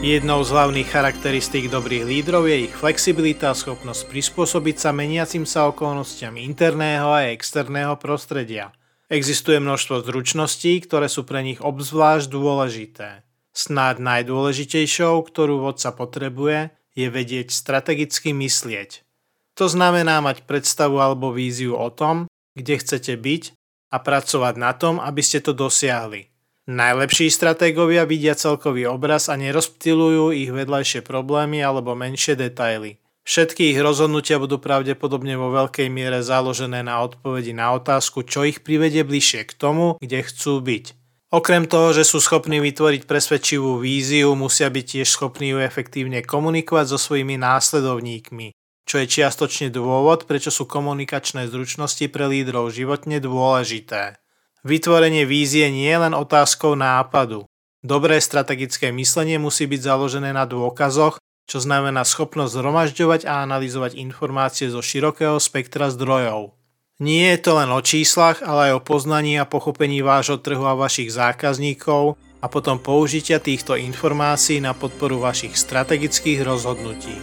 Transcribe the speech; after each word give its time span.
Jednou 0.00 0.40
z 0.40 0.56
hlavných 0.56 0.88
charakteristík 0.88 1.68
dobrých 1.68 2.08
lídrov 2.08 2.48
je 2.48 2.64
ich 2.64 2.72
flexibilita 2.72 3.52
a 3.52 3.58
schopnosť 3.58 4.08
prispôsobiť 4.08 4.80
sa 4.80 4.96
meniacim 4.96 5.44
sa 5.44 5.68
okolnostiam 5.68 6.40
interného 6.40 7.12
a 7.12 7.28
externého 7.28 8.00
prostredia. 8.00 8.72
Existuje 9.12 9.60
množstvo 9.60 10.00
zručností, 10.08 10.80
ktoré 10.88 11.04
sú 11.04 11.28
pre 11.28 11.44
nich 11.44 11.60
obzvlášť 11.60 12.32
dôležité. 12.32 13.28
Snáď 13.52 14.00
najdôležitejšou, 14.00 15.20
ktorú 15.20 15.68
vodca 15.68 15.92
potrebuje, 15.92 16.72
je 16.96 17.06
vedieť 17.12 17.52
strategicky 17.52 18.32
myslieť. 18.32 19.04
To 19.60 19.68
znamená 19.68 20.24
mať 20.24 20.48
predstavu 20.48 20.96
alebo 20.96 21.28
víziu 21.28 21.76
o 21.76 21.92
tom, 21.92 22.24
kde 22.56 22.80
chcete 22.80 23.20
byť 23.20 23.42
a 23.92 24.00
pracovať 24.00 24.54
na 24.56 24.72
tom, 24.72 24.96
aby 24.96 25.20
ste 25.20 25.44
to 25.44 25.52
dosiahli. 25.52 26.29
Najlepší 26.70 27.34
stratégovia 27.34 28.06
vidia 28.06 28.38
celkový 28.38 28.86
obraz 28.86 29.26
a 29.26 29.34
nerozptilujú 29.34 30.30
ich 30.30 30.54
vedľajšie 30.54 31.02
problémy 31.02 31.58
alebo 31.58 31.98
menšie 31.98 32.38
detaily. 32.38 32.94
Všetky 33.26 33.74
ich 33.74 33.78
rozhodnutia 33.82 34.38
budú 34.38 34.62
pravdepodobne 34.62 35.34
vo 35.34 35.50
veľkej 35.50 35.90
miere 35.90 36.22
založené 36.22 36.86
na 36.86 37.02
odpovedi 37.02 37.50
na 37.50 37.74
otázku, 37.74 38.22
čo 38.22 38.46
ich 38.46 38.62
privedie 38.62 39.02
bližšie 39.02 39.50
k 39.50 39.52
tomu, 39.58 39.98
kde 39.98 40.22
chcú 40.22 40.62
byť. 40.62 40.84
Okrem 41.34 41.66
toho, 41.66 41.90
že 41.90 42.06
sú 42.06 42.22
schopní 42.22 42.62
vytvoriť 42.62 43.02
presvedčivú 43.02 43.82
víziu, 43.82 44.38
musia 44.38 44.70
byť 44.70 44.86
tiež 45.02 45.10
schopní 45.10 45.50
ju 45.50 45.58
efektívne 45.58 46.22
komunikovať 46.22 46.86
so 46.94 46.98
svojimi 47.02 47.34
následovníkmi, 47.34 48.54
čo 48.86 49.02
je 49.02 49.10
čiastočne 49.10 49.74
dôvod, 49.74 50.22
prečo 50.30 50.54
sú 50.54 50.70
komunikačné 50.70 51.50
zručnosti 51.50 52.06
pre 52.06 52.30
lídrov 52.30 52.70
životne 52.70 53.18
dôležité. 53.18 54.22
Vytvorenie 54.60 55.24
vízie 55.24 55.72
nie 55.72 55.88
je 55.88 55.98
len 56.04 56.12
otázkou 56.12 56.76
nápadu. 56.76 57.48
Dobré 57.80 58.20
strategické 58.20 58.92
myslenie 58.92 59.40
musí 59.40 59.64
byť 59.64 59.80
založené 59.80 60.36
na 60.36 60.44
dôkazoch, 60.44 61.16
čo 61.48 61.58
znamená 61.64 62.04
schopnosť 62.04 62.60
zhromažďovať 62.60 63.24
a 63.24 63.40
analyzovať 63.40 63.96
informácie 63.96 64.68
zo 64.68 64.84
širokého 64.84 65.40
spektra 65.40 65.88
zdrojov. 65.88 66.52
Nie 67.00 67.40
je 67.40 67.40
to 67.40 67.56
len 67.56 67.72
o 67.72 67.80
číslach, 67.80 68.44
ale 68.44 68.68
aj 68.68 68.72
o 68.76 68.84
poznaní 68.84 69.40
a 69.40 69.48
pochopení 69.48 70.04
vášho 70.04 70.36
trhu 70.36 70.68
a 70.68 70.76
vašich 70.76 71.08
zákazníkov 71.08 72.20
a 72.44 72.46
potom 72.52 72.76
použitia 72.76 73.40
týchto 73.40 73.80
informácií 73.80 74.60
na 74.60 74.76
podporu 74.76 75.24
vašich 75.24 75.56
strategických 75.56 76.44
rozhodnutí. 76.44 77.16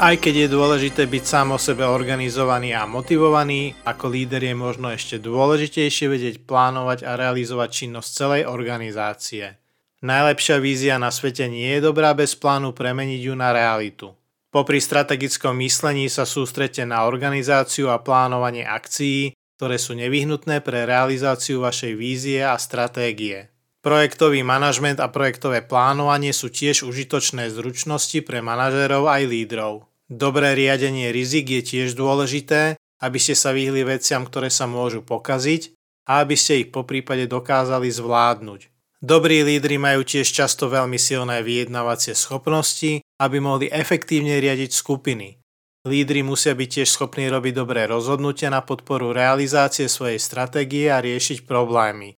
Aj 0.00 0.16
keď 0.16 0.48
je 0.48 0.54
dôležité 0.56 1.04
byť 1.04 1.24
sám 1.28 1.52
o 1.52 1.58
sebe 1.60 1.84
organizovaný 1.84 2.72
a 2.72 2.88
motivovaný, 2.88 3.76
ako 3.84 4.08
líder 4.08 4.48
je 4.48 4.56
možno 4.56 4.88
ešte 4.88 5.20
dôležitejšie 5.20 6.08
vedieť 6.08 6.36
plánovať 6.48 7.04
a 7.04 7.20
realizovať 7.20 7.68
činnosť 7.84 8.08
celej 8.08 8.42
organizácie. 8.48 9.60
Najlepšia 10.00 10.56
vízia 10.56 10.96
na 10.96 11.12
svete 11.12 11.52
nie 11.52 11.76
je 11.76 11.84
dobrá 11.84 12.16
bez 12.16 12.32
plánu 12.32 12.72
premeniť 12.72 13.20
ju 13.28 13.34
na 13.36 13.52
realitu. 13.52 14.16
Popri 14.48 14.80
strategickom 14.80 15.52
myslení 15.60 16.08
sa 16.08 16.24
sústrete 16.24 16.80
na 16.88 17.04
organizáciu 17.04 17.92
a 17.92 18.00
plánovanie 18.00 18.64
akcií, 18.64 19.36
ktoré 19.60 19.76
sú 19.76 19.92
nevyhnutné 20.00 20.64
pre 20.64 20.88
realizáciu 20.88 21.60
vašej 21.60 21.92
vízie 21.92 22.40
a 22.40 22.56
stratégie. 22.56 23.52
Projektový 23.84 24.40
manažment 24.40 24.96
a 24.96 25.12
projektové 25.12 25.60
plánovanie 25.60 26.32
sú 26.32 26.48
tiež 26.48 26.88
užitočné 26.88 27.52
zručnosti 27.52 28.16
pre 28.24 28.40
manažérov 28.40 29.04
aj 29.04 29.28
lídrov. 29.28 29.89
Dobré 30.10 30.58
riadenie 30.58 31.14
rizik 31.14 31.54
je 31.54 31.62
tiež 31.62 31.94
dôležité, 31.94 32.74
aby 32.98 33.18
ste 33.22 33.38
sa 33.38 33.54
vyhli 33.54 33.86
veciam, 33.86 34.26
ktoré 34.26 34.50
sa 34.50 34.66
môžu 34.66 35.06
pokaziť 35.06 35.70
a 36.10 36.26
aby 36.26 36.34
ste 36.34 36.66
ich 36.66 36.74
po 36.74 36.82
prípade 36.82 37.30
dokázali 37.30 37.86
zvládnuť. 37.86 38.74
Dobrí 38.98 39.46
lídry 39.46 39.78
majú 39.78 40.02
tiež 40.02 40.26
často 40.26 40.66
veľmi 40.66 40.98
silné 40.98 41.46
vyjednávacie 41.46 42.18
schopnosti, 42.18 43.00
aby 43.22 43.38
mohli 43.38 43.70
efektívne 43.70 44.42
riadiť 44.42 44.74
skupiny. 44.74 45.38
Lídry 45.86 46.26
musia 46.26 46.58
byť 46.58 46.68
tiež 46.82 46.90
schopní 46.90 47.30
robiť 47.30 47.56
dobré 47.56 47.86
rozhodnutia 47.86 48.50
na 48.52 48.66
podporu 48.66 49.16
realizácie 49.16 49.88
svojej 49.88 50.20
stratégie 50.20 50.92
a 50.92 51.00
riešiť 51.00 51.48
problémy. 51.48 52.18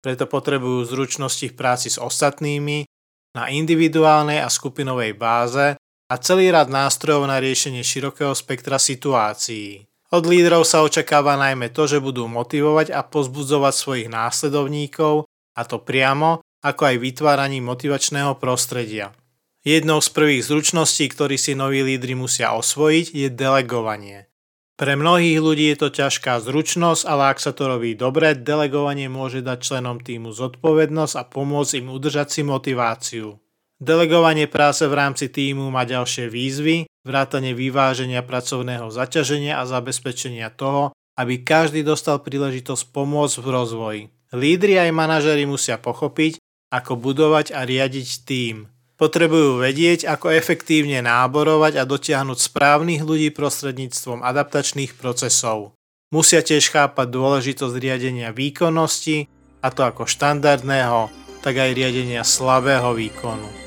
Preto 0.00 0.24
potrebujú 0.30 0.88
zručnosti 0.88 1.50
v 1.50 1.58
práci 1.58 1.90
s 1.90 1.98
ostatnými 1.98 2.88
na 3.36 3.52
individuálnej 3.52 4.40
a 4.40 4.48
skupinovej 4.48 5.12
báze 5.18 5.76
a 6.12 6.20
celý 6.20 6.52
rad 6.52 6.68
nástrojov 6.68 7.24
na 7.24 7.40
riešenie 7.40 7.80
širokého 7.80 8.36
spektra 8.36 8.76
situácií. 8.76 9.88
Od 10.12 10.28
lídrov 10.28 10.68
sa 10.68 10.84
očakáva 10.84 11.40
najmä 11.40 11.72
to, 11.72 11.88
že 11.88 12.04
budú 12.04 12.28
motivovať 12.28 12.92
a 12.92 13.00
pozbudzovať 13.00 13.72
svojich 13.72 14.08
následovníkov, 14.12 15.24
a 15.56 15.64
to 15.64 15.80
priamo, 15.80 16.44
ako 16.60 16.82
aj 16.84 16.96
vytváraním 17.00 17.64
motivačného 17.64 18.36
prostredia. 18.36 19.16
Jednou 19.64 20.04
z 20.04 20.12
prvých 20.12 20.52
zručností, 20.52 21.08
ktorý 21.08 21.40
si 21.40 21.56
noví 21.56 21.80
lídry 21.80 22.12
musia 22.12 22.52
osvojiť, 22.60 23.16
je 23.16 23.28
delegovanie. 23.32 24.28
Pre 24.76 24.92
mnohých 24.92 25.40
ľudí 25.40 25.72
je 25.72 25.78
to 25.80 25.88
ťažká 25.96 26.44
zručnosť, 26.44 27.08
ale 27.08 27.32
ak 27.32 27.40
sa 27.40 27.56
to 27.56 27.72
robí 27.72 27.96
dobre, 27.96 28.36
delegovanie 28.36 29.08
môže 29.08 29.40
dať 29.40 29.64
členom 29.64 29.96
týmu 29.96 30.28
zodpovednosť 30.28 31.14
a 31.16 31.24
pomôcť 31.24 31.80
im 31.80 31.88
udržať 31.88 32.28
si 32.36 32.42
motiváciu. 32.44 33.41
Delegovanie 33.82 34.46
práce 34.46 34.86
v 34.86 34.94
rámci 34.94 35.26
týmu 35.26 35.66
má 35.74 35.82
ďalšie 35.82 36.30
výzvy, 36.30 36.86
vrátanie 37.02 37.50
vyváženia 37.50 38.22
pracovného 38.22 38.94
zaťaženia 38.94 39.58
a 39.58 39.66
zabezpečenia 39.66 40.54
toho, 40.54 40.94
aby 41.18 41.42
každý 41.42 41.82
dostal 41.82 42.22
príležitosť 42.22 42.94
pomôcť 42.94 43.42
v 43.42 43.48
rozvoji. 43.50 44.02
Lídri 44.30 44.78
aj 44.78 44.94
manažery 44.94 45.50
musia 45.50 45.82
pochopiť, 45.82 46.38
ako 46.70 46.94
budovať 46.94 47.50
a 47.58 47.66
riadiť 47.66 48.22
tým. 48.22 48.70
Potrebujú 49.02 49.58
vedieť, 49.58 50.06
ako 50.06 50.30
efektívne 50.30 51.02
náborovať 51.02 51.82
a 51.82 51.82
dotiahnuť 51.82 52.38
správnych 52.38 53.02
ľudí 53.02 53.34
prostredníctvom 53.34 54.22
adaptačných 54.22 54.94
procesov. 54.94 55.74
Musia 56.14 56.38
tiež 56.38 56.70
chápať 56.70 57.10
dôležitosť 57.10 57.74
riadenia 57.82 58.30
výkonnosti, 58.30 59.26
a 59.58 59.68
to 59.74 59.82
ako 59.82 60.06
štandardného, 60.06 61.10
tak 61.42 61.58
aj 61.58 61.74
riadenia 61.74 62.22
slabého 62.22 62.94
výkonu. 62.94 63.61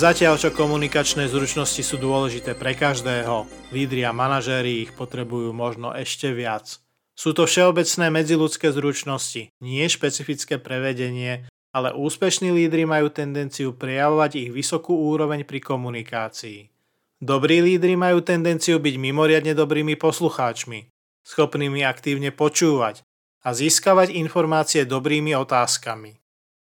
Zatiaľ, 0.00 0.40
čo 0.40 0.48
komunikačné 0.48 1.28
zručnosti 1.28 1.84
sú 1.84 2.00
dôležité 2.00 2.56
pre 2.56 2.72
každého, 2.72 3.44
lídri 3.68 4.00
a 4.08 4.16
manažéri 4.16 4.88
ich 4.88 4.96
potrebujú 4.96 5.52
možno 5.52 5.92
ešte 5.92 6.32
viac. 6.32 6.80
Sú 7.12 7.36
to 7.36 7.44
všeobecné 7.44 8.08
medziludské 8.08 8.72
zručnosti, 8.72 9.52
nie 9.60 9.84
špecifické 9.92 10.56
prevedenie, 10.56 11.44
ale 11.76 11.92
úspešní 11.92 12.48
lídry 12.48 12.88
majú 12.88 13.12
tendenciu 13.12 13.76
prejavovať 13.76 14.40
ich 14.40 14.48
vysokú 14.48 14.96
úroveň 15.12 15.44
pri 15.44 15.60
komunikácii. 15.60 16.72
Dobrí 17.20 17.60
lídry 17.60 17.92
majú 17.92 18.24
tendenciu 18.24 18.80
byť 18.80 18.96
mimoriadne 18.96 19.52
dobrými 19.52 20.00
poslucháčmi, 20.00 20.88
schopnými 21.28 21.84
aktívne 21.84 22.32
počúvať 22.32 23.04
a 23.44 23.52
získavať 23.52 24.16
informácie 24.16 24.88
dobrými 24.88 25.36
otázkami. 25.36 26.16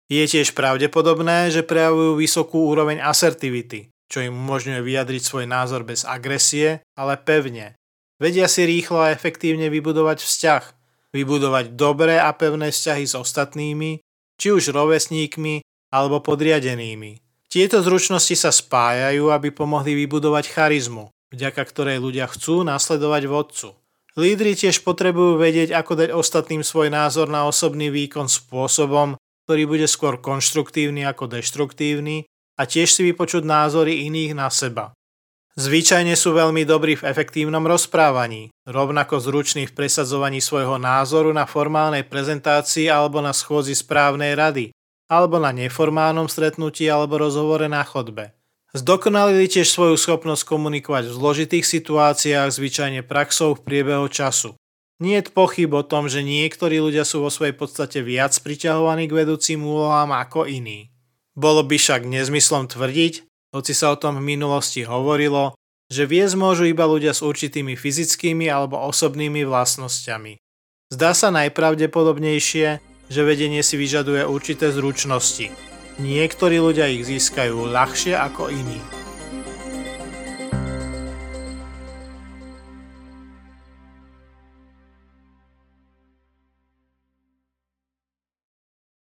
Je 0.09 0.25
tiež 0.25 0.57
pravdepodobné, 0.57 1.53
že 1.53 1.61
prejavujú 1.61 2.17
vysokú 2.17 2.73
úroveň 2.73 3.05
asertivity, 3.05 3.93
čo 4.09 4.25
im 4.25 4.33
umožňuje 4.33 4.81
vyjadriť 4.81 5.21
svoj 5.21 5.45
názor 5.45 5.85
bez 5.85 6.09
agresie, 6.09 6.81
ale 6.97 7.21
pevne. 7.21 7.77
Vedia 8.17 8.49
si 8.49 8.65
rýchlo 8.65 9.05
a 9.05 9.13
efektívne 9.13 9.69
vybudovať 9.69 10.25
vzťah, 10.25 10.65
vybudovať 11.13 11.77
dobré 11.77 12.17
a 12.17 12.33
pevné 12.33 12.73
vzťahy 12.73 13.05
s 13.05 13.15
ostatnými, 13.21 14.01
či 14.41 14.49
už 14.49 14.73
rovesníkmi 14.73 15.61
alebo 15.93 16.25
podriadenými. 16.25 17.21
Tieto 17.53 17.85
zručnosti 17.85 18.33
sa 18.33 18.49
spájajú, 18.49 19.29
aby 19.29 19.53
pomohli 19.53 19.93
vybudovať 20.05 20.57
charizmu, 20.57 21.13
vďaka 21.37 21.63
ktorej 21.69 22.01
ľudia 22.01 22.29
chcú 22.33 22.65
nasledovať 22.65 23.23
vodcu. 23.29 23.69
Lídry 24.17 24.57
tiež 24.57 24.83
potrebujú 24.83 25.37
vedieť, 25.37 25.77
ako 25.77 25.93
dať 25.95 26.11
ostatným 26.17 26.65
svoj 26.65 26.91
názor 26.91 27.29
na 27.29 27.45
osobný 27.45 27.93
výkon 27.93 28.27
spôsobom, 28.27 29.15
ktorý 29.49 29.65
bude 29.65 29.89
skôr 29.89 30.21
konštruktívny 30.21 31.09
ako 31.09 31.33
deštruktívny 31.33 32.29
a 32.61 32.69
tiež 32.69 32.93
si 32.93 33.01
vypočuť 33.01 33.49
názory 33.49 34.05
iných 34.05 34.37
na 34.37 34.53
seba. 34.53 34.93
Zvyčajne 35.57 36.13
sú 36.21 36.37
veľmi 36.37 36.69
dobrí 36.69 37.01
v 37.01 37.09
efektívnom 37.09 37.65
rozprávaní, 37.65 38.53
rovnako 38.69 39.25
zruční 39.25 39.65
v 39.65 39.73
presadzovaní 39.73 40.45
svojho 40.45 40.77
názoru 40.77 41.33
na 41.33 41.49
formálnej 41.49 42.05
prezentácii 42.05 42.93
alebo 42.93 43.25
na 43.25 43.33
schôdzi 43.33 43.73
správnej 43.73 44.37
rady, 44.37 44.69
alebo 45.09 45.41
na 45.41 45.49
neformálnom 45.57 46.29
stretnutí 46.29 46.85
alebo 46.85 47.17
rozhovore 47.17 47.73
na 47.73 47.81
chodbe. 47.89 48.37
Zdokonalili 48.77 49.49
tiež 49.49 49.73
svoju 49.73 49.97
schopnosť 49.97 50.45
komunikovať 50.45 51.09
v 51.09 51.17
zložitých 51.17 51.65
situáciách 51.65 52.53
zvyčajne 52.53 53.01
praxou 53.01 53.57
v 53.57 53.65
priebehu 53.65 54.13
času. 54.13 54.53
Nie 54.99 55.23
je 55.23 55.31
pochyb 55.31 55.71
o 55.71 55.87
tom, 55.87 56.11
že 56.11 56.27
niektorí 56.27 56.83
ľudia 56.83 57.07
sú 57.07 57.23
vo 57.23 57.31
svojej 57.31 57.55
podstate 57.55 58.03
viac 58.03 58.35
priťahovaní 58.35 59.07
k 59.07 59.17
vedúcim 59.23 59.63
úlohám 59.63 60.11
ako 60.11 60.51
iní. 60.51 60.91
Bolo 61.39 61.63
by 61.63 61.79
však 61.79 62.03
nezmyslom 62.03 62.67
tvrdiť, 62.67 63.23
hoci 63.55 63.73
sa 63.79 63.95
o 63.95 64.01
tom 64.01 64.19
v 64.19 64.35
minulosti 64.35 64.83
hovorilo, 64.83 65.55
že 65.87 66.03
viesť 66.03 66.35
môžu 66.35 66.67
iba 66.67 66.83
ľudia 66.83 67.15
s 67.15 67.23
určitými 67.23 67.79
fyzickými 67.79 68.51
alebo 68.51 68.83
osobnými 68.91 69.47
vlastnosťami. 69.47 70.43
Zdá 70.91 71.15
sa 71.15 71.31
najpravdepodobnejšie, 71.31 72.69
že 73.07 73.21
vedenie 73.23 73.63
si 73.63 73.79
vyžaduje 73.79 74.27
určité 74.27 74.75
zručnosti. 74.75 75.55
Niektorí 76.03 76.59
ľudia 76.59 76.91
ich 76.91 77.07
získajú 77.07 77.71
ľahšie 77.71 78.19
ako 78.19 78.51
iní. 78.51 78.98